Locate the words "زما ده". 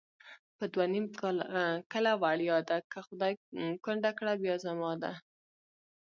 4.65-5.11